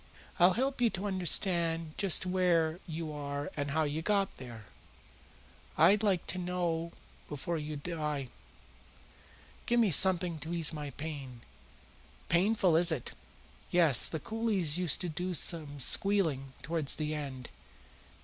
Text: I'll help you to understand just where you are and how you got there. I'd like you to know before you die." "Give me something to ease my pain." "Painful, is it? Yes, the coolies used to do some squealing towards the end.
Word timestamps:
I'll 0.39 0.53
help 0.53 0.81
you 0.81 0.89
to 0.97 1.05
understand 1.05 1.93
just 1.95 2.25
where 2.25 2.79
you 2.87 3.11
are 3.11 3.51
and 3.55 3.69
how 3.69 3.83
you 3.83 4.01
got 4.01 4.37
there. 4.37 4.65
I'd 5.77 6.01
like 6.01 6.21
you 6.21 6.39
to 6.39 6.39
know 6.39 6.91
before 7.29 7.59
you 7.59 7.75
die." 7.75 8.29
"Give 9.67 9.79
me 9.79 9.91
something 9.91 10.39
to 10.39 10.51
ease 10.55 10.73
my 10.73 10.89
pain." 10.89 11.41
"Painful, 12.29 12.75
is 12.75 12.91
it? 12.91 13.11
Yes, 13.69 14.09
the 14.09 14.19
coolies 14.19 14.75
used 14.79 15.01
to 15.01 15.07
do 15.07 15.35
some 15.35 15.79
squealing 15.79 16.53
towards 16.63 16.95
the 16.95 17.13
end. 17.13 17.49